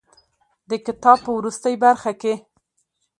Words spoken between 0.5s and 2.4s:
د کتاب په وروستۍ برخه کې.